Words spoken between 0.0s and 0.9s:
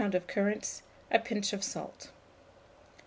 of currants,